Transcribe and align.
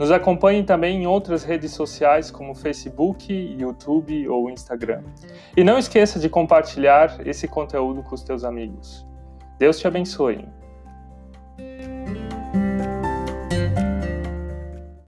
Nos 0.00 0.10
acompanhe 0.10 0.62
também 0.62 1.02
em 1.02 1.06
outras 1.06 1.44
redes 1.44 1.72
sociais 1.72 2.30
como 2.30 2.54
Facebook, 2.54 3.30
YouTube 3.30 4.26
ou 4.30 4.48
Instagram. 4.48 5.02
E 5.54 5.62
não 5.62 5.76
esqueça 5.76 6.18
de 6.18 6.26
compartilhar 6.26 7.20
esse 7.26 7.46
conteúdo 7.46 8.02
com 8.02 8.14
os 8.14 8.22
teus 8.22 8.42
amigos. 8.42 9.06
Deus 9.58 9.78
te 9.78 9.86
abençoe. 9.86 10.48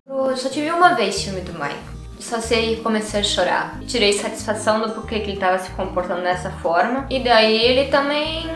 Eu 0.06 0.36
só 0.36 0.50
tive 0.50 0.70
uma 0.70 0.92
vez 0.94 1.22
filme 1.22 1.40
do 1.40 1.54
Michael. 1.54 1.78
Só 2.20 2.38
sei 2.38 2.76
que 2.76 2.82
comecei 2.82 3.20
a 3.20 3.22
chorar. 3.22 3.80
Tirei 3.86 4.12
satisfação 4.12 4.82
do 4.82 4.90
porquê 4.90 5.20
que 5.20 5.30
ele 5.30 5.32
estava 5.38 5.58
se 5.58 5.70
comportando 5.70 6.20
dessa 6.20 6.50
forma. 6.50 7.06
E 7.08 7.18
daí 7.24 7.56
ele 7.56 7.90
também 7.90 8.46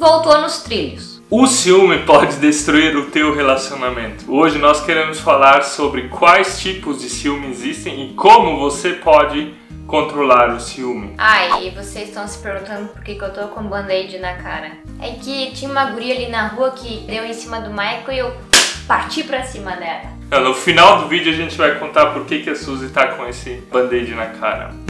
voltou 0.00 0.40
nos 0.40 0.64
trilhos. 0.64 1.17
O 1.30 1.46
ciúme 1.46 2.06
pode 2.06 2.36
destruir 2.36 2.96
o 2.96 3.10
teu 3.10 3.34
relacionamento. 3.34 4.24
Hoje 4.32 4.56
nós 4.56 4.82
queremos 4.82 5.20
falar 5.20 5.62
sobre 5.62 6.08
quais 6.08 6.58
tipos 6.58 7.02
de 7.02 7.10
ciúme 7.10 7.50
existem 7.50 8.06
e 8.06 8.14
como 8.14 8.58
você 8.58 8.94
pode 8.94 9.54
controlar 9.86 10.56
o 10.56 10.58
ciúme. 10.58 11.12
Ai, 11.18 11.66
e 11.66 11.70
vocês 11.70 12.08
estão 12.08 12.26
se 12.26 12.38
perguntando 12.38 12.88
por 12.88 13.02
que, 13.02 13.14
que 13.14 13.22
eu 13.22 13.30
tô 13.30 13.48
com 13.48 13.62
band-aid 13.64 14.18
na 14.18 14.36
cara. 14.36 14.72
É 15.02 15.10
que 15.22 15.50
tinha 15.50 15.70
uma 15.70 15.90
guria 15.90 16.14
ali 16.14 16.30
na 16.30 16.46
rua 16.46 16.70
que 16.70 17.00
deu 17.00 17.22
em 17.26 17.34
cima 17.34 17.60
do 17.60 17.68
Michael 17.68 18.12
e 18.12 18.18
eu 18.20 18.34
parti 18.86 19.22
pra 19.22 19.42
cima 19.42 19.72
dela. 19.72 20.04
No 20.42 20.54
final 20.54 21.02
do 21.02 21.08
vídeo 21.08 21.30
a 21.30 21.36
gente 21.36 21.58
vai 21.58 21.78
contar 21.78 22.06
por 22.06 22.24
que, 22.24 22.38
que 22.38 22.48
a 22.48 22.56
Suzy 22.56 22.88
tá 22.88 23.06
com 23.08 23.26
esse 23.26 23.62
band-aid 23.70 24.14
na 24.14 24.28
cara. 24.28 24.87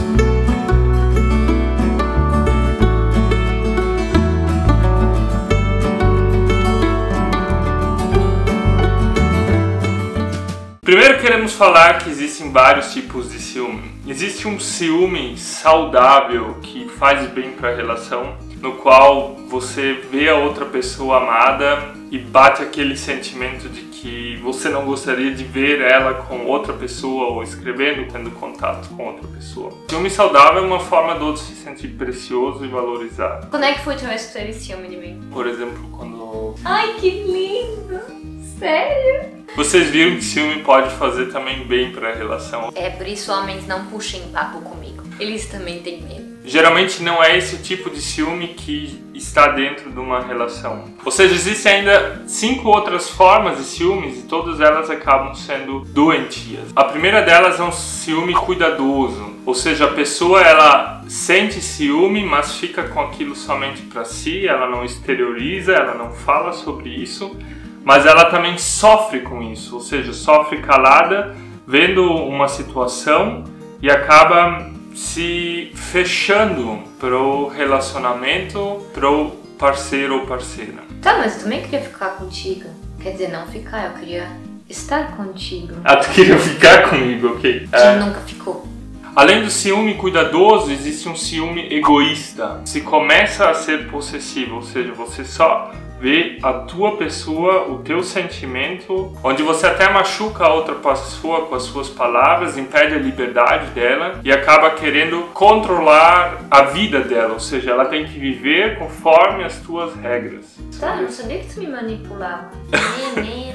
Primeiro 10.89 11.20
queremos 11.20 11.53
falar 11.53 11.98
que 11.98 12.08
existem 12.08 12.50
vários 12.50 12.94
tipos 12.94 13.31
de 13.31 13.39
ciúme. 13.39 13.91
Existe 14.06 14.48
um 14.48 14.58
ciúme 14.58 15.36
saudável 15.36 16.55
que 16.62 16.89
faz 16.89 17.28
bem 17.31 17.50
para 17.50 17.72
a 17.72 17.77
relação, 17.77 18.39
no 18.58 18.72
qual 18.77 19.36
você 19.50 20.00
vê 20.11 20.31
a 20.31 20.36
outra 20.36 20.64
pessoa 20.64 21.19
amada 21.19 21.94
e 22.11 22.19
bate 22.19 22.62
aquele 22.62 22.97
sentimento 22.97 23.69
de 23.69 23.83
que 23.83 24.41
você 24.42 24.70
não 24.70 24.86
gostaria 24.86 25.31
de 25.31 25.44
ver 25.44 25.83
ela 25.83 26.22
com 26.22 26.47
outra 26.47 26.72
pessoa 26.72 27.34
ou 27.34 27.42
escrevendo, 27.42 28.11
tendo 28.11 28.31
contato 28.31 28.89
com 28.97 29.09
outra 29.09 29.28
pessoa. 29.28 29.70
Ciúme 29.91 30.09
saudável 30.09 30.62
é 30.62 30.66
uma 30.66 30.81
forma 30.81 31.16
do 31.16 31.27
outro 31.27 31.42
se 31.42 31.55
sentir 31.55 31.89
precioso 31.89 32.64
e 32.64 32.69
valorizado. 32.69 33.48
Quando 33.50 33.64
é 33.64 33.75
que 33.75 33.81
foi 33.81 33.92
a 33.92 33.97
última 33.97 34.09
vez 34.09 34.25
que 34.25 34.33
teve 34.33 34.55
ciúme 34.55 34.89
de 34.89 34.97
mim? 34.97 35.20
Por 35.31 35.47
exemplo, 35.47 35.86
quando. 35.92 36.55
Ai, 36.64 36.94
que 36.94 37.11
lindo! 37.11 38.17
Sério? 38.58 39.38
Vocês 39.56 39.88
viram 39.88 40.16
que 40.16 40.24
ciúme 40.24 40.62
pode 40.62 40.94
fazer 40.96 41.26
também 41.26 41.64
bem 41.64 41.90
para 41.90 42.10
a 42.10 42.14
relação. 42.14 42.72
É 42.74 42.90
por 42.90 43.06
isso 43.06 43.32
homens 43.32 43.66
não 43.66 43.86
puxem 43.86 44.20
papo 44.32 44.60
comigo. 44.60 45.02
Eles 45.18 45.46
também 45.46 45.80
têm 45.80 46.02
medo. 46.02 46.38
Geralmente 46.44 47.02
não 47.02 47.22
é 47.22 47.36
esse 47.36 47.56
o 47.56 47.58
tipo 47.58 47.90
de 47.90 48.00
ciúme 48.00 48.48
que 48.48 49.02
está 49.14 49.48
dentro 49.48 49.90
de 49.90 49.98
uma 49.98 50.20
relação. 50.20 50.84
Ou 51.04 51.10
seja, 51.10 51.34
existem 51.34 51.72
ainda 51.72 52.22
cinco 52.26 52.68
outras 52.68 53.10
formas 53.10 53.58
de 53.58 53.64
ciúmes 53.64 54.20
e 54.20 54.22
todas 54.22 54.60
elas 54.60 54.88
acabam 54.88 55.34
sendo 55.34 55.80
doentias. 55.80 56.70
A 56.74 56.84
primeira 56.84 57.20
delas 57.22 57.60
é 57.60 57.62
um 57.62 57.72
ciúme 57.72 58.32
cuidadoso, 58.34 59.34
ou 59.44 59.54
seja, 59.54 59.86
a 59.86 59.92
pessoa 59.92 60.41
ela 60.41 61.02
sente 61.08 61.60
ciúme, 61.60 62.24
mas 62.24 62.56
fica 62.56 62.84
com 62.84 63.00
aquilo 63.00 63.34
somente 63.34 63.82
para 63.82 64.04
si, 64.04 64.47
ela 64.47 64.70
não 64.70 64.84
exterioriza, 64.84 65.72
ela 65.72 65.94
não 65.94 66.12
fala 66.12 66.52
sobre 66.52 66.91
isso 66.91 67.36
mas 67.84 68.06
ela 68.06 68.27
também 68.27 68.59
sofre 68.59 69.21
com 69.21 69.43
isso, 69.43 69.77
ou 69.77 69.81
seja, 69.81 70.12
sofre 70.12 70.59
calada, 70.59 71.34
vendo 71.66 72.03
uma 72.03 72.49
situação 72.49 73.44
e 73.81 73.91
acaba 73.91 74.71
se 74.94 75.71
fechando 75.75 76.83
pro 76.99 77.49
relacionamento, 77.49 78.84
pro 78.93 79.31
parceiro 79.59 80.21
ou 80.21 80.27
parceira. 80.27 80.83
Tá, 81.00 81.19
mas 81.19 81.37
eu 81.37 81.43
também 81.44 81.62
queria 81.62 81.81
ficar 81.81 82.11
contigo. 82.16 82.69
Quer 83.00 83.12
dizer, 83.12 83.28
não 83.28 83.47
ficar, 83.47 83.87
eu 83.87 83.93
queria 83.93 84.28
estar 84.69 85.16
contigo. 85.16 85.75
Ah, 85.84 85.97
tu 85.97 86.10
queria 86.10 86.39
ficar 86.39 86.91
comigo, 86.91 87.28
ok. 87.28 87.69
Que 87.69 87.77
é... 87.77 87.97
nunca 87.97 88.21
ficou. 88.21 88.66
Além 89.15 89.43
do 89.43 89.50
ciúme 89.50 89.95
cuidadoso, 89.95 90.71
existe 90.71 91.09
um 91.09 91.16
ciúme 91.16 91.72
egoísta. 91.75 92.60
Se 92.65 92.81
começa 92.81 93.49
a 93.49 93.55
ser 93.55 93.89
possessivo, 93.89 94.56
ou 94.56 94.62
seja, 94.62 94.93
você 94.93 95.25
só 95.25 95.72
vê 96.00 96.38
a 96.42 96.53
tua 96.53 96.97
pessoa, 96.97 97.69
o 97.69 97.78
teu 97.78 98.03
sentimento, 98.03 99.12
onde 99.22 99.42
você 99.42 99.66
até 99.66 99.91
machuca 99.91 100.44
a 100.44 100.54
outra 100.54 100.75
pessoa 100.75 101.47
com 101.47 101.54
as 101.54 101.64
suas 101.64 101.88
palavras, 101.88 102.56
impede 102.56 102.94
a 102.94 102.98
liberdade 102.98 103.70
dela 103.70 104.20
e 104.25 104.32
acaba 104.32 104.70
querendo 104.70 105.22
controlar 105.34 106.47
a 106.50 106.62
vida 106.62 107.00
dela, 107.00 107.34
ou 107.34 107.41
seja, 107.41 107.70
ela 107.70 107.86
tem 107.86 108.04
que 108.06 108.19
viver 108.19 108.78
conforme 108.78 109.44
as 109.44 109.59
tuas 109.59 109.94
regras. 109.97 110.56
Tá, 110.78 110.97
não 110.97 111.10
sabia 111.10 111.38
que 111.41 111.54
tu 111.54 111.60
me 111.60 111.69
manipulava. 111.69 112.50
Menina. 113.16 113.47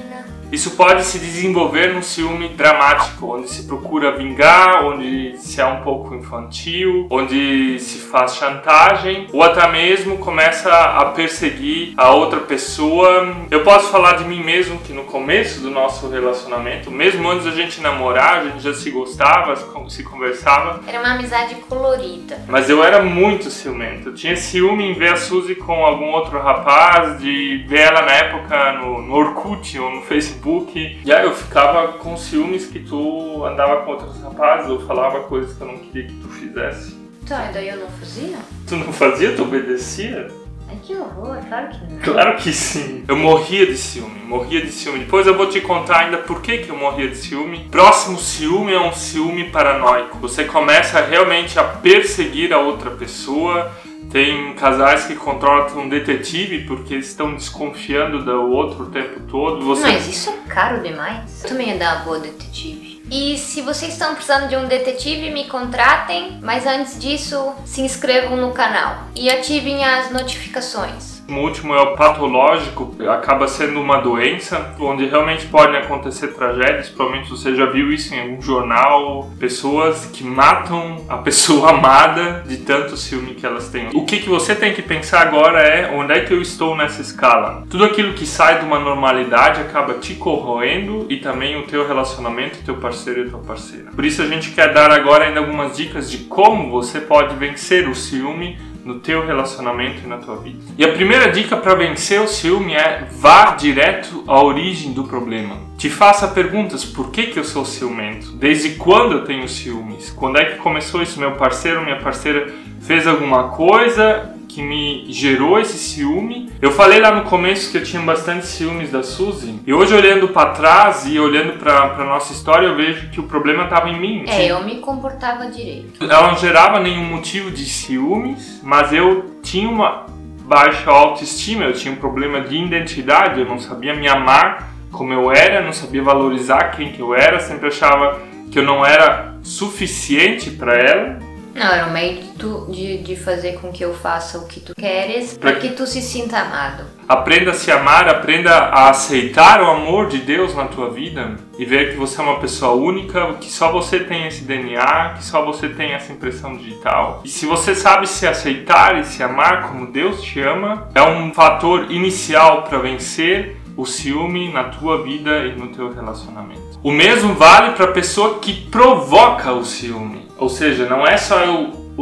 Isso 0.53 0.69
pode 0.77 1.03
se 1.03 1.17
desenvolver 1.17 1.95
num 1.95 2.03
ciúme 2.03 2.49
dramático, 2.49 3.35
onde 3.35 3.49
se 3.49 3.63
procura 3.63 4.15
vingar, 4.15 4.85
onde 4.85 5.35
se 5.39 5.59
é 5.59 5.65
um 5.65 5.81
pouco 5.81 6.13
infantil, 6.13 7.07
onde 7.09 7.79
se 7.79 7.97
faz 7.97 8.35
chantagem, 8.35 9.27
ou 9.33 9.41
até 9.41 9.67
mesmo 9.67 10.19
começa 10.19 10.71
a 10.71 11.05
perseguir 11.05 11.95
a 11.97 12.11
outra 12.11 12.39
pessoa. 12.41 13.35
Eu 13.49 13.63
posso 13.63 13.89
falar 13.89 14.17
de 14.17 14.25
mim 14.25 14.43
mesmo 14.43 14.77
que 14.77 14.93
no 14.93 15.05
começo 15.05 15.59
do 15.59 15.71
nosso 15.71 16.07
relacionamento, 16.07 16.91
mesmo 16.91 17.27
antes 17.27 17.45
da 17.45 17.51
gente 17.51 17.81
namorar, 17.81 18.41
a 18.41 18.43
gente 18.43 18.59
já 18.59 18.75
se 18.75 18.91
gostava, 18.91 19.55
se 19.89 20.03
conversava. 20.03 20.81
Era 20.85 20.99
uma 20.99 21.15
amizade 21.15 21.55
colorida. 21.67 22.39
Mas 22.47 22.69
eu 22.69 22.83
era 22.83 23.01
muito 23.01 23.49
ciumento. 23.49 24.09
Eu 24.09 24.13
tinha 24.13 24.35
ciúme 24.35 24.83
em 24.83 24.93
ver 24.93 25.13
a 25.13 25.15
Suzy 25.15 25.55
com 25.55 25.83
algum 25.83 26.11
outro 26.11 26.39
rapaz, 26.39 27.19
de 27.19 27.65
ver 27.67 27.87
ela 27.87 28.03
na 28.03 28.11
época 28.11 28.73
no, 28.73 29.01
no 29.01 29.15
Orkut 29.15 29.79
ou 29.79 29.89
no 29.89 30.01
Facebook 30.03 30.42
Facebook. 30.43 31.01
E 31.03 31.11
aí 31.11 31.25
eu 31.25 31.33
ficava 31.33 31.93
com 31.93 32.17
ciúmes 32.17 32.65
que 32.65 32.79
tu 32.79 33.43
andava 33.45 33.83
com 33.83 33.91
outros 33.91 34.21
rapazes 34.21 34.69
ou 34.69 34.85
falava 34.85 35.21
coisas 35.21 35.55
que 35.55 35.61
eu 35.61 35.67
não 35.67 35.77
queria 35.77 36.07
que 36.07 36.13
tu 36.15 36.27
fizesse. 36.27 36.97
Tá, 37.25 37.49
e 37.49 37.53
daí 37.53 37.69
eu 37.69 37.77
não 37.77 37.87
fazia? 37.87 38.37
Tu 38.67 38.75
não 38.75 38.91
fazia? 38.91 39.33
Tu 39.33 39.41
obedecia? 39.41 40.27
Ai, 40.67 40.77
que 40.83 40.93
horror, 40.95 41.37
claro 41.47 41.69
que 41.69 41.93
não. 41.93 41.99
Claro 42.01 42.37
que 42.37 42.51
sim. 42.51 43.05
Eu 43.07 43.15
morria 43.15 43.65
de 43.65 43.77
ciúme, 43.77 44.19
morria 44.23 44.61
de 44.61 44.71
ciúme. 44.71 44.99
Depois 44.99 45.25
eu 45.25 45.37
vou 45.37 45.47
te 45.47 45.61
contar 45.61 45.99
ainda 45.99 46.17
por 46.17 46.41
que, 46.41 46.59
que 46.59 46.69
eu 46.69 46.75
morria 46.75 47.07
de 47.07 47.15
ciúme. 47.15 47.67
Próximo 47.71 48.17
ciúme 48.17 48.73
é 48.73 48.79
um 48.79 48.91
ciúme 48.91 49.49
paranoico. 49.49 50.17
Você 50.19 50.43
começa 50.43 50.99
realmente 51.01 51.57
a 51.57 51.63
perseguir 51.63 52.51
a 52.51 52.59
outra 52.59 52.91
pessoa 52.91 53.71
tem 54.13 54.53
casais 54.53 55.05
que 55.05 55.15
contratam 55.15 55.81
um 55.81 55.89
detetive 55.89 56.65
porque 56.65 56.95
estão 56.95 57.33
desconfiando 57.33 58.23
do 58.23 58.51
outro 58.51 58.83
o 58.83 58.91
tempo 58.91 59.19
todo. 59.21 59.65
Você... 59.65 59.81
Mas 59.81 60.07
isso 60.07 60.29
é 60.29 60.47
caro 60.47 60.83
demais. 60.83 61.43
Eu 61.43 61.49
também 61.49 61.69
ia 61.69 61.77
dar 61.77 61.95
uma 61.95 62.05
boa 62.05 62.19
detetive. 62.19 63.01
E 63.09 63.37
se 63.39 63.61
vocês 63.61 63.93
estão 63.93 64.13
precisando 64.13 64.47
de 64.47 64.55
um 64.55 64.67
detetive, 64.67 65.31
me 65.31 65.45
contratem. 65.45 66.37
Mas 66.43 66.67
antes 66.67 66.99
disso, 66.99 67.53
se 67.65 67.81
inscrevam 67.81 68.37
no 68.37 68.51
canal 68.51 69.07
e 69.15 69.31
ativem 69.31 69.83
as 69.83 70.11
notificações. 70.11 71.12
O 71.29 71.35
último 71.35 71.73
é 71.73 71.81
o 71.81 71.95
patológico, 71.95 72.95
acaba 73.09 73.47
sendo 73.47 73.79
uma 73.79 73.97
doença 73.97 74.75
onde 74.79 75.05
realmente 75.05 75.45
podem 75.47 75.77
acontecer 75.77 76.29
tragédias. 76.29 76.89
Provavelmente 76.89 77.29
você 77.29 77.55
já 77.55 77.65
viu 77.65 77.91
isso 77.91 78.13
em 78.13 78.19
algum 78.19 78.41
jornal. 78.41 79.29
Pessoas 79.39 80.05
que 80.05 80.23
matam 80.23 81.05
a 81.07 81.17
pessoa 81.17 81.71
amada 81.71 82.43
de 82.45 82.57
tanto 82.57 82.97
ciúme 82.97 83.35
que 83.35 83.45
elas 83.45 83.69
têm. 83.69 83.89
O 83.93 84.05
que, 84.05 84.17
que 84.17 84.29
você 84.29 84.53
tem 84.53 84.73
que 84.73 84.81
pensar 84.81 85.21
agora 85.21 85.61
é 85.61 85.91
onde 85.95 86.13
é 86.13 86.19
que 86.21 86.33
eu 86.33 86.41
estou 86.41 86.75
nessa 86.75 87.01
escala. 87.01 87.63
Tudo 87.69 87.85
aquilo 87.85 88.13
que 88.13 88.25
sai 88.25 88.59
de 88.59 88.65
uma 88.65 88.79
normalidade 88.79 89.61
acaba 89.61 89.95
te 89.95 90.15
corroendo 90.15 91.05
e 91.09 91.17
também 91.17 91.57
o 91.57 91.63
teu 91.63 91.87
relacionamento, 91.87 92.63
teu 92.65 92.75
parceiro 92.75 93.21
e 93.21 93.29
tua 93.29 93.39
parceira. 93.39 93.91
Por 93.91 94.03
isso 94.03 94.21
a 94.21 94.27
gente 94.27 94.51
quer 94.51 94.73
dar 94.73 94.91
agora 94.91 95.25
ainda 95.25 95.39
algumas 95.39 95.77
dicas 95.77 96.11
de 96.11 96.19
como 96.19 96.69
você 96.69 96.99
pode 96.99 97.35
vencer 97.35 97.87
o 97.87 97.95
ciúme 97.95 98.57
no 98.83 98.99
teu 98.99 99.25
relacionamento 99.25 100.01
e 100.03 100.07
na 100.07 100.17
tua 100.17 100.37
vida. 100.37 100.59
E 100.77 100.83
a 100.83 100.91
primeira 100.91 101.31
dica 101.31 101.55
para 101.55 101.75
vencer 101.75 102.19
o 102.19 102.27
ciúme 102.27 102.73
é 102.73 103.07
vá 103.11 103.51
direto 103.51 104.23
à 104.27 104.43
origem 104.43 104.93
do 104.93 105.05
problema. 105.05 105.57
Te 105.77 105.89
faça 105.89 106.27
perguntas: 106.27 106.83
por 106.83 107.11
que, 107.11 107.27
que 107.27 107.39
eu 107.39 107.43
sou 107.43 107.65
ciumento? 107.65 108.31
Desde 108.33 108.71
quando 108.71 109.13
eu 109.13 109.23
tenho 109.23 109.47
ciúmes? 109.47 110.09
Quando 110.09 110.37
é 110.37 110.45
que 110.45 110.57
começou 110.57 111.01
isso? 111.01 111.19
Meu 111.19 111.33
parceiro, 111.33 111.81
minha 111.81 111.99
parceira 111.99 112.53
fez 112.81 113.07
alguma 113.07 113.49
coisa 113.49 114.32
que 114.53 114.61
me 114.61 115.05
gerou 115.11 115.59
esse 115.59 115.77
ciúme. 115.77 116.51
Eu 116.61 116.71
falei 116.71 116.99
lá 116.99 117.11
no 117.15 117.23
começo 117.23 117.71
que 117.71 117.77
eu 117.77 117.83
tinha 117.83 118.01
bastante 118.01 118.45
ciúmes 118.45 118.91
da 118.91 119.01
Suzy. 119.01 119.59
E 119.65 119.73
hoje, 119.73 119.93
olhando 119.93 120.27
para 120.27 120.51
trás 120.51 121.05
e 121.07 121.19
olhando 121.19 121.57
para 121.59 122.05
nossa 122.05 122.31
história, 122.31 122.67
eu 122.67 122.75
vejo 122.75 123.09
que 123.09 123.19
o 123.19 123.23
problema 123.23 123.63
estava 123.63 123.89
em 123.89 123.99
mim. 123.99 124.25
É, 124.27 124.51
eu 124.51 124.63
me 124.63 124.75
comportava 124.75 125.47
direito. 125.47 126.03
Ela 126.03 126.27
não 126.27 126.37
gerava 126.37 126.79
nenhum 126.79 127.03
motivo 127.03 127.49
de 127.49 127.65
ciúmes, 127.65 128.61
mas 128.63 128.93
eu 128.93 129.39
tinha 129.41 129.67
uma 129.67 130.05
baixa 130.45 130.91
autoestima, 130.91 131.63
eu 131.63 131.73
tinha 131.73 131.93
um 131.93 131.97
problema 131.97 132.41
de 132.41 132.55
identidade, 132.55 133.39
eu 133.39 133.47
não 133.47 133.59
sabia 133.59 133.95
me 133.95 134.07
amar 134.07 134.71
como 134.91 135.11
eu 135.11 135.31
era, 135.31 135.61
não 135.61 135.73
sabia 135.73 136.03
valorizar 136.03 136.69
quem 136.71 136.91
que 136.91 136.99
eu 136.99 137.15
era, 137.15 137.39
sempre 137.39 137.67
achava 137.67 138.21
que 138.51 138.59
eu 138.59 138.63
não 138.63 138.85
era 138.85 139.35
suficiente 139.41 140.51
para 140.51 140.77
ela. 140.77 141.19
Não, 141.53 141.67
era 141.67 141.87
um 141.87 141.91
meio 141.91 142.21
de, 142.21 142.27
tu, 142.29 142.67
de, 142.71 142.97
de 142.97 143.15
fazer 143.15 143.59
com 143.59 143.71
que 143.71 143.83
eu 143.83 143.93
faça 143.93 144.39
o 144.39 144.47
que 144.47 144.59
tu 144.59 144.73
queres 144.73 145.37
para 145.37 145.55
que 145.55 145.69
tu 145.69 145.85
se 145.85 146.01
sinta 146.01 146.39
amado. 146.39 146.83
Aprenda 147.07 147.51
a 147.51 147.53
se 147.53 147.71
amar, 147.71 148.09
aprenda 148.09 148.51
a 148.51 148.89
aceitar 148.89 149.61
o 149.61 149.69
amor 149.69 150.07
de 150.07 150.17
Deus 150.19 150.55
na 150.55 150.65
tua 150.65 150.89
vida 150.89 151.35
e 151.59 151.65
ver 151.65 151.91
que 151.91 151.97
você 151.97 152.19
é 152.19 152.23
uma 152.23 152.39
pessoa 152.39 152.73
única, 152.73 153.33
que 153.33 153.51
só 153.51 153.71
você 153.71 153.99
tem 153.99 154.25
esse 154.25 154.43
DNA, 154.45 155.13
que 155.17 155.23
só 155.23 155.45
você 155.45 155.69
tem 155.69 155.91
essa 155.91 156.11
impressão 156.11 156.57
digital. 156.57 157.21
E 157.23 157.29
se 157.29 157.45
você 157.45 157.75
sabe 157.75 158.07
se 158.07 158.25
aceitar 158.25 158.99
e 158.99 159.03
se 159.03 159.21
amar 159.21 159.69
como 159.69 159.91
Deus 159.91 160.21
te 160.21 160.39
ama, 160.41 160.89
é 160.95 161.03
um 161.03 161.33
fator 161.33 161.91
inicial 161.91 162.63
para 162.63 162.79
vencer 162.79 163.57
o 163.75 163.85
ciúme 163.85 164.51
na 164.51 164.65
tua 164.65 165.03
vida 165.03 165.45
e 165.45 165.55
no 165.55 165.67
teu 165.67 165.91
relacionamento. 165.91 166.79
O 166.83 166.91
mesmo 166.91 167.33
vale 167.33 167.73
para 167.73 167.85
a 167.85 167.91
pessoa 167.91 168.39
que 168.39 168.53
provoca 168.69 169.51
o 169.51 169.65
ciúme. 169.65 170.27
Ou 170.37 170.49
seja, 170.49 170.87
não 170.87 171.07
é 171.07 171.17
só 171.17 171.35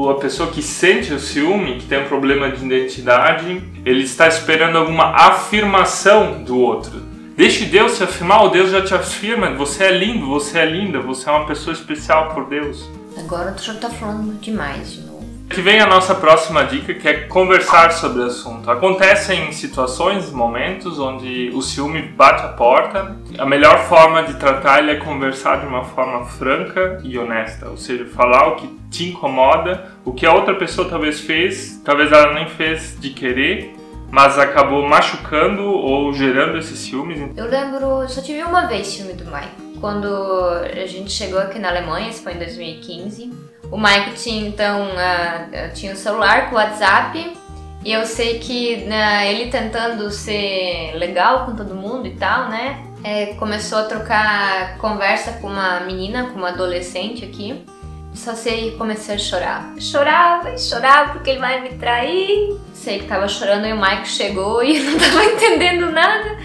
a 0.09 0.13
pessoa 0.15 0.49
que 0.49 0.61
sente 0.61 1.13
o 1.13 1.19
ciúme, 1.19 1.77
que 1.77 1.85
tem 1.85 2.03
um 2.03 2.07
problema 2.07 2.49
de 2.49 2.65
identidade, 2.65 3.61
ele 3.85 4.03
está 4.03 4.27
esperando 4.27 4.77
alguma 4.77 5.15
afirmação 5.15 6.43
do 6.43 6.57
outro. 6.57 7.01
Deixe 7.35 7.65
Deus 7.65 7.93
se 7.93 8.03
afirmar, 8.03 8.45
o 8.45 8.49
Deus 8.49 8.71
já 8.71 8.81
te 8.81 8.93
afirma, 8.93 9.51
você 9.51 9.85
é 9.85 9.91
lindo, 9.91 10.27
você 10.27 10.59
é 10.59 10.65
linda, 10.65 10.99
você 10.99 11.29
é 11.29 11.31
uma 11.31 11.45
pessoa 11.45 11.73
especial 11.73 12.33
por 12.33 12.45
Deus. 12.47 12.89
Agora 13.17 13.51
tu 13.51 13.63
já 13.63 13.73
está 13.73 13.89
falando 13.89 14.39
demais 14.39 14.93
de 14.93 15.01
novo. 15.01 15.10
Que 15.53 15.61
vem 15.61 15.81
a 15.81 15.85
nossa 15.85 16.15
próxima 16.15 16.63
dica, 16.63 16.93
que 16.93 17.07
é 17.07 17.13
conversar 17.27 17.91
sobre 17.91 18.21
o 18.21 18.25
assunto. 18.25 18.71
Acontecem 18.71 19.51
situações, 19.51 20.31
momentos 20.31 20.97
onde 20.97 21.51
o 21.53 21.61
ciúme 21.61 22.01
bate 22.01 22.43
a 22.45 22.47
porta. 22.47 23.17
A 23.37 23.45
melhor 23.45 23.79
forma 23.79 24.23
de 24.23 24.35
tratar 24.35 24.79
ele 24.79 24.91
é 24.91 24.95
conversar 24.95 25.59
de 25.59 25.67
uma 25.67 25.83
forma 25.83 26.25
franca 26.25 26.99
e 27.03 27.17
honesta, 27.19 27.69
ou 27.69 27.77
seja, 27.77 28.05
falar 28.05 28.47
o 28.47 28.55
que 28.55 28.67
te 28.89 29.09
incomoda, 29.09 29.91
o 30.05 30.13
que 30.13 30.25
a 30.25 30.33
outra 30.33 30.55
pessoa 30.55 30.89
talvez 30.89 31.19
fez, 31.19 31.81
talvez 31.83 32.11
ela 32.11 32.33
nem 32.33 32.47
fez 32.47 32.97
de 32.99 33.09
querer, 33.09 33.75
mas 34.09 34.39
acabou 34.39 34.87
machucando 34.87 35.63
ou 35.63 36.11
gerando 36.13 36.57
esses 36.57 36.79
ciúmes. 36.79 37.19
Eu 37.35 37.47
lembro, 37.47 38.07
só 38.07 38.21
tive 38.21 38.41
uma 38.43 38.67
vez 38.67 38.87
ciúme 38.87 39.13
do 39.13 39.25
Mike. 39.25 39.70
Quando 39.81 40.07
a 40.07 40.85
gente 40.85 41.11
chegou 41.11 41.39
aqui 41.39 41.59
na 41.59 41.67
Alemanha, 41.69 42.09
isso 42.09 42.23
foi 42.23 42.33
em 42.33 42.37
2015 42.37 43.51
o 43.71 43.77
Mike 43.77 44.21
tinha 44.21 44.47
então 44.47 44.89
uh, 44.89 45.73
tinha 45.73 45.93
um 45.93 45.95
celular 45.95 46.49
com 46.49 46.57
WhatsApp 46.57 47.37
e 47.85 47.91
eu 47.91 48.05
sei 48.05 48.37
que 48.37 48.85
uh, 48.85 49.23
ele 49.25 49.49
tentando 49.49 50.11
ser 50.11 50.93
legal 50.95 51.45
com 51.45 51.55
todo 51.55 51.73
mundo 51.73 52.05
e 52.05 52.15
tal, 52.15 52.49
né? 52.49 52.85
É, 53.03 53.33
começou 53.35 53.79
a 53.79 53.83
trocar 53.83 54.77
conversa 54.77 55.31
com 55.41 55.47
uma 55.47 55.79
menina, 55.79 56.25
com 56.25 56.37
uma 56.37 56.49
adolescente 56.49 57.25
aqui. 57.25 57.65
Só 58.13 58.35
sei 58.35 58.75
comecei 58.77 59.15
a 59.15 59.17
chorar. 59.17 59.73
Chorava 59.79 60.51
e 60.51 60.59
chorava 60.59 61.13
porque 61.13 61.29
ele 61.31 61.39
vai 61.39 61.61
me 61.61 61.69
trair. 61.77 62.59
Sei 62.73 62.99
que 62.99 63.07
tava 63.07 63.27
chorando 63.27 63.65
e 63.65 63.73
o 63.73 63.81
Mike 63.81 64.07
chegou 64.07 64.61
e 64.61 64.77
eu 64.77 64.83
não 64.91 64.99
tava 64.99 65.23
entendendo 65.23 65.91
nada. 65.91 66.37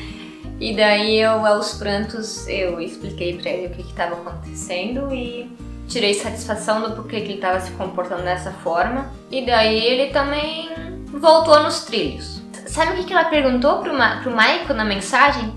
E 0.58 0.75
daí 0.75 1.20
eu, 1.20 1.44
aos 1.44 1.75
prantos, 1.75 2.49
eu 2.49 2.81
expliquei 2.81 3.37
para 3.37 3.50
ele 3.50 3.67
o 3.67 3.70
que 3.70 3.82
estava 3.82 4.14
acontecendo 4.14 5.12
e 5.12 5.50
tirei 5.87 6.14
satisfação 6.14 6.82
do 6.82 6.97
porquê 6.97 7.20
que 7.20 7.26
ele 7.26 7.35
estava 7.35 7.61
se 7.61 7.70
comportando 7.73 8.23
dessa 8.23 8.50
forma. 8.50 9.11
E 9.31 9.44
daí 9.44 9.79
ele 9.79 10.12
também 10.12 10.70
voltou 11.06 11.62
nos 11.62 11.85
trilhos. 11.85 12.41
Sabe 12.67 13.00
o 13.00 13.05
que 13.05 13.12
ela 13.12 13.26
perguntou 13.26 13.79
pro, 13.79 13.93
Ma 13.93 14.20
pro 14.23 14.31
Maico 14.31 14.73
na 14.73 14.85
mensagem? 14.85 15.55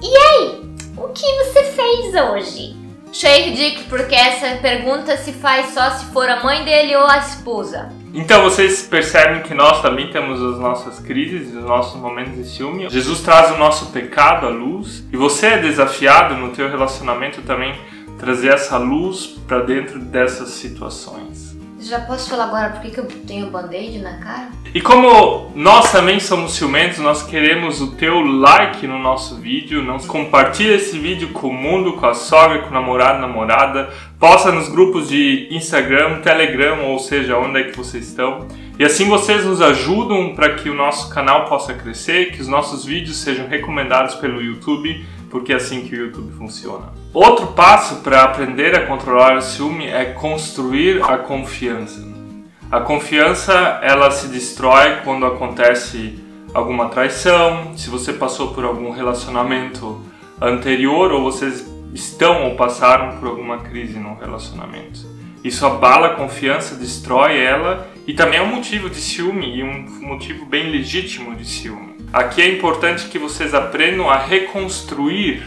E 0.00 0.16
aí, 0.16 0.60
o 0.96 1.08
que 1.08 1.26
você 1.44 1.64
fez 1.64 2.14
hoje? 2.14 2.77
Achei 3.10 3.50
ridículo 3.50 3.86
porque 3.88 4.14
essa 4.14 4.56
pergunta 4.60 5.16
se 5.16 5.32
faz 5.32 5.70
só 5.70 5.90
se 5.90 6.06
for 6.06 6.28
a 6.28 6.42
mãe 6.42 6.64
dele 6.64 6.94
ou 6.96 7.06
a 7.06 7.18
esposa. 7.18 7.90
Então 8.14 8.42
vocês 8.42 8.82
percebem 8.82 9.42
que 9.42 9.54
nós 9.54 9.82
também 9.82 10.10
temos 10.10 10.42
as 10.42 10.58
nossas 10.58 10.98
crises, 10.98 11.54
os 11.54 11.64
nossos 11.64 12.00
momentos 12.00 12.34
de 12.34 12.44
ciúme. 12.44 12.88
Jesus 12.88 13.20
traz 13.20 13.50
o 13.50 13.58
nosso 13.58 13.86
pecado 13.86 14.46
à 14.46 14.50
luz 14.50 15.04
e 15.12 15.16
você 15.16 15.46
é 15.46 15.58
desafiado 15.58 16.34
no 16.34 16.50
teu 16.50 16.68
relacionamento 16.68 17.42
também 17.42 17.74
trazer 18.18 18.48
essa 18.48 18.76
luz 18.78 19.38
para 19.46 19.60
dentro 19.60 19.98
dessas 19.98 20.50
situações. 20.50 21.47
Já 21.88 22.00
posso 22.00 22.28
falar 22.28 22.44
agora 22.44 22.68
por 22.68 22.82
que 22.82 23.00
eu 23.00 23.06
tenho 23.26 23.50
band-aid 23.50 24.00
na 24.00 24.18
cara? 24.18 24.48
E 24.74 24.78
como 24.78 25.50
nós 25.54 25.90
também 25.90 26.20
somos 26.20 26.52
ciumentos, 26.52 26.98
nós 26.98 27.22
queremos 27.22 27.80
o 27.80 27.92
teu 27.92 28.20
like 28.20 28.86
no 28.86 28.98
nosso 28.98 29.36
vídeo. 29.36 29.82
Não 29.82 29.96
compartilhe 29.98 30.74
esse 30.74 30.98
vídeo 30.98 31.30
com 31.30 31.48
o 31.48 31.54
mundo, 31.54 31.94
com 31.94 32.04
a 32.04 32.12
sogra, 32.12 32.58
com 32.58 32.68
o 32.68 32.74
namorado, 32.74 33.22
namorada. 33.22 33.88
Posta 34.20 34.52
nos 34.52 34.68
grupos 34.68 35.08
de 35.08 35.48
Instagram, 35.50 36.20
Telegram, 36.20 36.84
ou 36.84 36.98
seja, 36.98 37.38
onde 37.38 37.58
é 37.60 37.64
que 37.64 37.76
vocês 37.78 38.06
estão. 38.06 38.46
E 38.78 38.84
assim 38.84 39.08
vocês 39.08 39.46
nos 39.46 39.62
ajudam 39.62 40.34
para 40.34 40.56
que 40.56 40.68
o 40.68 40.74
nosso 40.74 41.08
canal 41.08 41.46
possa 41.46 41.72
crescer, 41.72 42.32
que 42.32 42.42
os 42.42 42.48
nossos 42.48 42.84
vídeos 42.84 43.16
sejam 43.16 43.48
recomendados 43.48 44.14
pelo 44.16 44.42
YouTube 44.42 45.06
porque 45.30 45.52
é 45.52 45.56
assim 45.56 45.82
que 45.82 45.94
o 45.94 46.06
YouTube 46.06 46.32
funciona. 46.32 46.92
Outro 47.12 47.48
passo 47.48 47.96
para 47.96 48.22
aprender 48.22 48.74
a 48.76 48.86
controlar 48.86 49.36
o 49.36 49.42
ciúme 49.42 49.86
é 49.86 50.06
construir 50.06 51.02
a 51.02 51.18
confiança. 51.18 52.06
A 52.70 52.80
confiança 52.80 53.80
ela 53.82 54.10
se 54.10 54.28
destrói 54.28 54.96
quando 55.04 55.24
acontece 55.24 56.18
alguma 56.52 56.88
traição, 56.88 57.76
se 57.76 57.88
você 57.88 58.12
passou 58.12 58.52
por 58.54 58.64
algum 58.64 58.90
relacionamento 58.90 60.00
anterior 60.40 61.12
ou 61.12 61.22
vocês 61.22 61.66
estão 61.94 62.44
ou 62.44 62.56
passaram 62.56 63.18
por 63.18 63.28
alguma 63.28 63.58
crise 63.58 63.98
no 63.98 64.14
relacionamento. 64.14 65.06
Isso 65.42 65.64
abala 65.64 66.08
a 66.08 66.14
confiança, 66.14 66.74
destrói 66.74 67.38
ela 67.38 67.88
e 68.06 68.12
também 68.12 68.38
é 68.38 68.42
um 68.42 68.54
motivo 68.54 68.90
de 68.90 68.96
ciúme 68.96 69.56
e 69.56 69.62
um 69.62 69.86
motivo 70.00 70.44
bem 70.44 70.70
legítimo 70.70 71.34
de 71.34 71.46
ciúme. 71.46 71.87
Aqui 72.12 72.40
é 72.40 72.48
importante 72.48 73.08
que 73.08 73.18
vocês 73.18 73.52
aprendam 73.52 74.08
a 74.08 74.16
reconstruir 74.16 75.42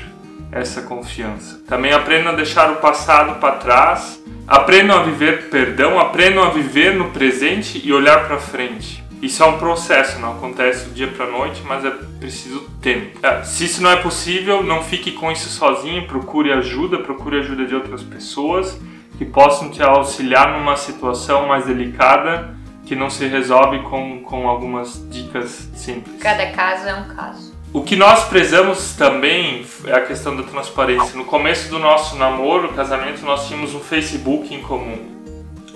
essa 0.51 0.83
confiança. 0.83 1.59
Também 1.67 1.91
aprendam 1.91 2.33
a 2.33 2.35
deixar 2.35 2.71
o 2.71 2.75
passado 2.75 3.39
para 3.39 3.55
trás, 3.55 4.23
aprendam 4.47 4.95
a 4.95 5.03
viver 5.03 5.49
perdão, 5.49 5.99
aprendam 5.99 6.43
a 6.43 6.49
viver 6.49 6.93
no 6.93 7.09
presente 7.09 7.81
e 7.83 7.91
olhar 7.91 8.27
para 8.27 8.37
frente. 8.37 9.03
Isso 9.23 9.41
é 9.41 9.45
um 9.45 9.57
processo, 9.57 10.19
não 10.19 10.33
acontece 10.33 10.85
do 10.85 10.93
dia 10.93 11.07
para 11.07 11.25
noite, 11.25 11.63
mas 11.65 11.83
é 11.83 11.91
preciso 12.19 12.61
tempo. 12.79 13.19
É, 13.25 13.43
se 13.43 13.65
isso 13.65 13.81
não 13.81 13.89
é 13.89 13.95
possível, 13.95 14.61
não 14.61 14.83
fique 14.83 15.13
com 15.13 15.31
isso 15.31 15.49
sozinho, 15.49 16.05
procure 16.05 16.51
ajuda, 16.51 16.99
procure 16.99 17.39
ajuda 17.39 17.65
de 17.65 17.73
outras 17.73 18.03
pessoas 18.03 18.79
que 19.17 19.25
possam 19.25 19.69
te 19.69 19.81
auxiliar 19.81 20.57
numa 20.57 20.75
situação 20.75 21.47
mais 21.47 21.65
delicada 21.65 22.60
que 22.91 22.95
não 22.97 23.09
se 23.09 23.25
resolve 23.25 23.79
com, 23.83 24.19
com 24.19 24.49
algumas 24.49 25.01
dicas 25.09 25.69
simples. 25.73 26.21
Cada 26.21 26.47
caso 26.47 26.89
é 26.89 26.93
um 26.93 27.07
caso. 27.15 27.55
O 27.71 27.83
que 27.83 27.95
nós 27.95 28.25
prezamos 28.25 28.95
também 28.95 29.65
é 29.85 29.93
a 29.93 30.01
questão 30.01 30.35
da 30.35 30.43
transparência. 30.43 31.15
No 31.15 31.23
começo 31.23 31.69
do 31.69 31.79
nosso 31.79 32.17
namoro, 32.17 32.73
casamento, 32.73 33.25
nós 33.25 33.47
tínhamos 33.47 33.73
um 33.73 33.79
Facebook 33.79 34.53
em 34.53 34.61
comum. 34.61 34.99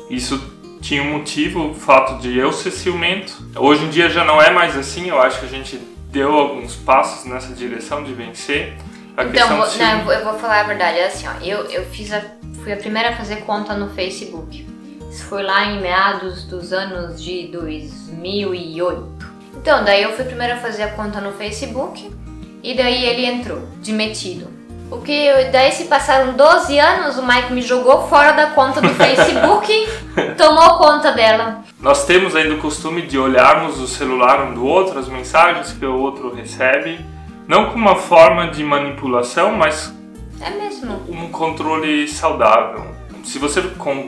Isso 0.10 0.43
tinha 0.81 1.01
um 1.03 1.13
motivo, 1.13 1.69
o 1.69 1.74
fato 1.74 2.19
de 2.19 2.38
eu 2.38 2.51
ser 2.51 2.72
ciumento. 2.72 3.31
Hoje 3.55 3.86
em 3.86 3.89
dia 3.89 4.10
já 4.10 4.25
não 4.25 4.41
é 4.41 4.51
mais 4.51 4.75
assim, 4.75 5.07
eu 5.07 5.22
acho 5.22 5.39
que 5.39 5.45
a 5.45 5.50
gente 5.50 5.77
deu 6.12 6.34
alguns 6.34 6.75
passos 6.75 7.24
nessa 7.24 7.53
direção 7.53 8.03
de 8.03 8.13
vencer. 8.13 8.74
A 9.15 9.24
então, 9.24 9.55
vou, 9.55 9.77
não, 9.77 10.12
eu 10.12 10.25
vou 10.25 10.38
falar 10.38 10.60
a 10.60 10.63
verdade, 10.63 10.98
é 10.98 11.07
assim, 11.07 11.25
ó, 11.29 11.41
eu, 11.41 11.63
eu 11.72 11.86
fiz 11.86 12.12
a, 12.12 12.22
fui 12.62 12.74
a 12.74 12.77
primeira 12.77 13.12
a 13.12 13.15
fazer 13.15 13.38
conta 13.45 13.74
no 13.74 13.89
Facebook. 13.91 14.75
Isso 15.15 15.27
foi 15.27 15.43
lá 15.43 15.67
em 15.67 15.79
meados 15.79 16.43
dos 16.43 16.74
anos 16.74 17.24
de 17.24 17.48
2008. 17.48 19.07
Então, 19.55 19.81
daí 19.86 20.03
eu 20.03 20.12
fui 20.12 20.25
primeiro 20.25 20.55
a 20.55 20.57
fazer 20.57 20.84
a 20.84 20.89
conta 20.89 21.22
no 21.22 21.31
Facebook 21.31 22.13
e 22.62 22.74
daí 22.75 23.05
ele 23.05 23.25
entrou, 23.25 23.62
de 23.79 23.93
metido. 23.93 24.50
O 24.91 24.98
que 24.98 25.31
daí 25.53 25.72
se 25.72 25.86
passaram 25.86 26.34
12 26.34 26.77
anos, 26.77 27.17
o 27.17 27.25
Mike 27.25 27.53
me 27.53 27.62
jogou 27.62 28.10
fora 28.10 28.34
da 28.34 28.48
conta 28.48 28.81
do 28.81 28.89
Facebook, 28.89 29.88
tomou 30.38 30.79
conta 30.79 31.13
dela. 31.13 31.63
Nós 31.79 32.05
temos 32.05 32.36
ainda 32.36 32.55
o 32.55 32.60
costume 32.60 33.03
de 33.03 33.17
olharmos 33.17 33.79
o 33.79 33.88
celular 33.88 34.43
um 34.43 34.53
do 34.53 34.65
outro, 34.65 35.00
as 35.00 35.07
mensagens 35.07 35.72
que 35.72 35.86
o 35.86 35.98
outro 35.98 36.36
recebe, 36.36 37.00
não 37.48 37.67
como 37.67 37.77
uma 37.77 37.95
forma 37.95 38.50
de 38.50 38.62
manipulação, 38.65 39.53
mas 39.53 39.95
é 40.41 40.50
mesmo. 40.50 41.01
um 41.07 41.29
controle 41.31 42.05
saudável 42.05 42.94
se 43.25 43.39
você 43.39 43.62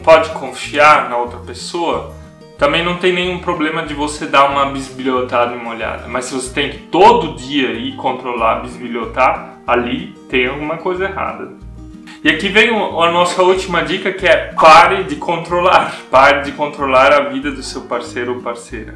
pode 0.03 0.29
confiar 0.29 1.09
na 1.09 1.17
outra 1.17 1.39
pessoa, 1.39 2.13
também 2.57 2.83
não 2.83 2.97
tem 2.97 3.11
nenhum 3.11 3.39
problema 3.39 3.83
de 3.83 3.93
você 3.93 4.27
dar 4.27 4.49
uma 4.49 4.67
bisbilhotada 4.67 5.55
e 5.55 5.57
uma 5.57 5.71
olhada. 5.71 6.07
Mas 6.07 6.25
se 6.25 6.35
você 6.35 6.53
tem 6.53 6.69
que 6.69 6.77
todo 6.77 7.35
dia 7.35 7.71
ir 7.73 7.95
controlar, 7.95 8.61
bisbilhotar, 8.61 9.57
ali 9.65 10.15
tem 10.29 10.47
alguma 10.47 10.77
coisa 10.77 11.05
errada. 11.05 11.51
E 12.23 12.29
aqui 12.29 12.47
vem 12.47 12.69
a 12.69 13.11
nossa 13.11 13.41
última 13.41 13.83
dica 13.83 14.11
que 14.11 14.27
é 14.27 14.53
pare 14.53 15.03
de 15.03 15.15
controlar. 15.15 15.95
Pare 16.09 16.43
de 16.43 16.51
controlar 16.51 17.11
a 17.11 17.29
vida 17.29 17.51
do 17.51 17.63
seu 17.63 17.81
parceiro 17.81 18.35
ou 18.35 18.41
parceira. 18.41 18.95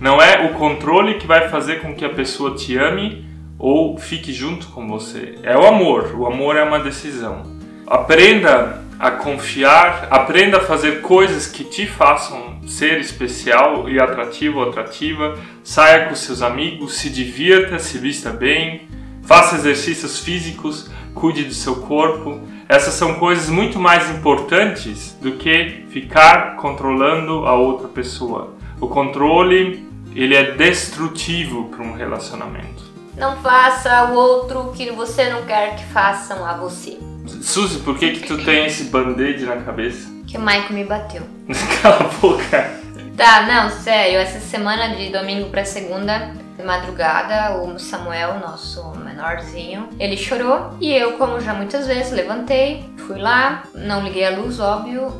Não 0.00 0.20
é 0.20 0.46
o 0.46 0.54
controle 0.54 1.14
que 1.14 1.26
vai 1.26 1.48
fazer 1.48 1.80
com 1.80 1.94
que 1.94 2.04
a 2.04 2.10
pessoa 2.10 2.54
te 2.54 2.76
ame 2.76 3.26
ou 3.58 3.98
fique 3.98 4.32
junto 4.32 4.68
com 4.68 4.86
você. 4.86 5.34
É 5.42 5.56
o 5.56 5.66
amor. 5.66 6.14
O 6.14 6.26
amor 6.26 6.56
é 6.56 6.62
uma 6.62 6.78
decisão. 6.78 7.42
Aprenda 7.86 8.87
a 8.98 9.12
confiar, 9.12 10.08
aprenda 10.10 10.56
a 10.56 10.60
fazer 10.60 11.02
coisas 11.02 11.46
que 11.46 11.62
te 11.62 11.86
façam 11.86 12.58
ser 12.66 13.00
especial 13.00 13.88
e 13.88 14.00
atrativo 14.00 14.58
ou 14.58 14.68
atrativa. 14.68 15.38
Saia 15.62 16.08
com 16.08 16.14
seus 16.14 16.42
amigos, 16.42 16.96
se 16.96 17.08
divirta, 17.08 17.78
se 17.78 17.98
vista 17.98 18.30
bem, 18.30 18.88
faça 19.22 19.54
exercícios 19.54 20.18
físicos, 20.18 20.90
cuide 21.14 21.44
do 21.44 21.54
seu 21.54 21.76
corpo. 21.76 22.40
Essas 22.68 22.94
são 22.94 23.14
coisas 23.14 23.48
muito 23.48 23.78
mais 23.78 24.10
importantes 24.10 25.16
do 25.20 25.32
que 25.32 25.86
ficar 25.90 26.56
controlando 26.56 27.46
a 27.46 27.54
outra 27.54 27.88
pessoa. 27.88 28.54
O 28.80 28.88
controle, 28.88 29.88
ele 30.14 30.34
é 30.34 30.52
destrutivo 30.52 31.68
para 31.68 31.84
um 31.84 31.92
relacionamento. 31.92 32.88
Não 33.16 33.36
faça 33.38 34.10
o 34.10 34.14
outro 34.14 34.60
o 34.60 34.72
que 34.72 34.90
você 34.92 35.28
não 35.30 35.44
quer 35.44 35.76
que 35.76 35.84
façam 35.86 36.44
a 36.44 36.54
você. 36.54 37.07
Suzy, 37.28 37.80
por 37.80 37.98
que 37.98 38.12
que 38.12 38.26
tu 38.26 38.42
tem 38.44 38.66
esse 38.66 38.84
band-aid 38.84 39.44
na 39.44 39.56
cabeça? 39.58 40.08
Que 40.26 40.36
o 40.36 40.40
Michael 40.40 40.72
me 40.72 40.84
bateu. 40.84 41.22
Cala 41.82 42.00
a 42.00 42.20
boca. 42.20 42.78
Tá, 43.16 43.46
não, 43.46 43.70
sério, 43.70 44.18
essa 44.18 44.38
semana 44.38 44.94
de 44.94 45.10
domingo 45.10 45.50
pra 45.50 45.64
segunda, 45.64 46.32
de 46.56 46.62
madrugada, 46.62 47.56
o 47.56 47.78
Samuel, 47.78 48.38
nosso 48.38 48.92
menorzinho, 48.96 49.88
ele 49.98 50.16
chorou 50.16 50.76
e 50.80 50.92
eu, 50.92 51.14
como 51.14 51.40
já 51.40 51.52
muitas 51.52 51.86
vezes, 51.86 52.12
levantei, 52.12 52.84
fui 53.06 53.18
lá, 53.18 53.64
não 53.74 54.04
liguei 54.04 54.24
a 54.24 54.30
luz, 54.30 54.60
óbvio, 54.60 55.12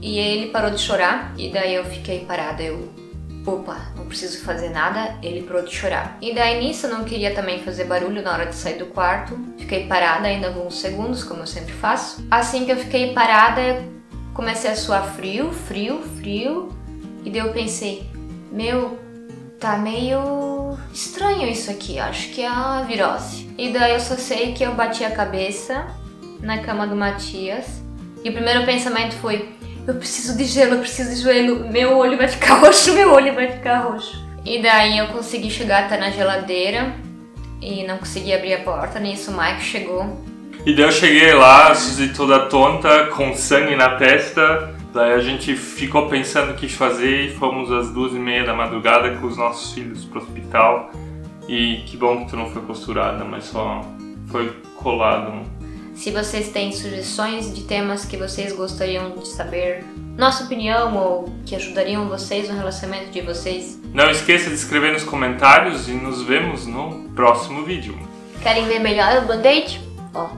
e 0.00 0.18
ele 0.18 0.46
parou 0.50 0.70
de 0.70 0.78
chorar 0.78 1.34
e 1.36 1.50
daí 1.50 1.74
eu 1.74 1.84
fiquei 1.84 2.24
parada, 2.24 2.62
eu 2.62 2.90
opa, 3.46 3.76
preciso 4.06 4.42
fazer 4.44 4.70
nada, 4.70 5.16
ele 5.22 5.42
parou 5.42 5.62
de 5.62 5.74
chorar. 5.74 6.16
E 6.20 6.34
daí 6.34 6.60
nisso 6.60 6.86
eu 6.86 6.90
não 6.90 7.04
queria 7.04 7.34
também 7.34 7.62
fazer 7.62 7.84
barulho 7.84 8.22
na 8.22 8.32
hora 8.32 8.46
de 8.46 8.54
sair 8.54 8.78
do 8.78 8.86
quarto, 8.86 9.38
fiquei 9.58 9.86
parada 9.86 10.28
ainda 10.28 10.48
alguns 10.48 10.80
segundos, 10.80 11.22
como 11.22 11.42
eu 11.42 11.46
sempre 11.46 11.72
faço. 11.72 12.26
Assim 12.30 12.64
que 12.64 12.72
eu 12.72 12.76
fiquei 12.76 13.12
parada, 13.12 13.84
comecei 14.34 14.70
a 14.70 14.76
suar 14.76 15.14
frio, 15.14 15.52
frio, 15.52 16.02
frio, 16.18 16.68
e 17.24 17.30
daí 17.30 17.40
eu 17.40 17.52
pensei, 17.52 18.08
meu, 18.52 18.98
tá 19.58 19.76
meio 19.76 20.78
estranho 20.92 21.48
isso 21.48 21.70
aqui, 21.70 21.98
acho 21.98 22.30
que 22.30 22.42
é 22.42 22.48
a 22.48 22.82
virose. 22.82 23.50
E 23.58 23.72
daí 23.72 23.92
eu 23.94 24.00
só 24.00 24.16
sei 24.16 24.52
que 24.52 24.62
eu 24.62 24.74
bati 24.74 25.04
a 25.04 25.10
cabeça 25.10 25.86
na 26.40 26.58
cama 26.58 26.86
do 26.86 26.94
Matias, 26.94 27.66
e 28.22 28.28
o 28.28 28.32
primeiro 28.32 28.64
pensamento 28.64 29.14
foi, 29.16 29.55
eu 29.86 29.94
preciso 29.94 30.36
de 30.36 30.44
gelo, 30.44 30.74
eu 30.74 30.80
preciso 30.80 31.10
de 31.10 31.22
gelo, 31.22 31.70
meu 31.70 31.96
olho 31.96 32.16
vai 32.16 32.28
ficar 32.28 32.54
roxo, 32.60 32.92
meu 32.92 33.12
olho 33.12 33.34
vai 33.34 33.50
ficar 33.52 33.80
roxo. 33.80 34.24
E 34.44 34.60
daí 34.60 34.98
eu 34.98 35.08
consegui 35.08 35.50
chegar 35.50 35.84
até 35.84 35.96
na 35.96 36.10
geladeira 36.10 36.94
e 37.60 37.84
não 37.84 37.98
consegui 37.98 38.32
abrir 38.32 38.54
a 38.54 38.60
porta, 38.60 38.98
nisso 38.98 39.30
o 39.30 39.36
Mike 39.36 39.62
chegou. 39.62 40.24
E 40.64 40.74
daí 40.74 40.84
eu 40.84 40.92
cheguei 40.92 41.32
lá, 41.32 41.74
Suzy 41.74 42.08
toda 42.08 42.46
tonta, 42.46 43.06
com 43.06 43.34
sangue 43.34 43.76
na 43.76 43.96
testa. 43.96 44.74
Daí 44.92 45.12
a 45.12 45.20
gente 45.20 45.54
ficou 45.54 46.08
pensando 46.08 46.52
o 46.52 46.54
que 46.54 46.68
fazer 46.68 47.26
e 47.26 47.34
fomos 47.34 47.70
às 47.70 47.90
duas 47.90 48.12
e 48.12 48.18
meia 48.18 48.44
da 48.44 48.54
madrugada 48.54 49.14
com 49.16 49.26
os 49.26 49.36
nossos 49.36 49.72
filhos 49.72 50.04
pro 50.04 50.20
hospital. 50.20 50.90
E 51.48 51.82
que 51.86 51.96
bom 51.96 52.24
que 52.24 52.30
tu 52.30 52.36
não 52.36 52.50
foi 52.50 52.62
costurada, 52.62 53.24
mas 53.24 53.44
só 53.44 53.84
foi 54.28 54.52
colado. 54.76 55.42
Se 55.96 56.10
vocês 56.10 56.50
têm 56.50 56.72
sugestões 56.72 57.52
de 57.54 57.62
temas 57.64 58.04
que 58.04 58.16
vocês 58.16 58.52
gostariam 58.52 59.10
de 59.16 59.26
saber, 59.28 59.82
nossa 60.16 60.44
opinião 60.44 60.94
ou 60.96 61.32
que 61.44 61.56
ajudariam 61.56 62.06
vocês 62.08 62.48
no 62.48 62.54
relacionamento 62.56 63.10
de 63.10 63.20
vocês, 63.22 63.78
Não 63.92 64.10
esqueça 64.10 64.48
de 64.50 64.54
escrever 64.56 64.92
nos 64.92 65.02
comentários 65.04 65.88
e 65.88 65.92
nos 65.92 66.22
vemos 66.22 66.66
no 66.66 67.08
próximo 67.14 67.64
vídeo. 67.64 67.98
querem 68.42 68.66
ver 68.66 68.78
melhor 68.78 69.22
o 69.22 69.26
band-aid? 69.26 69.80
Ó, 70.14 70.28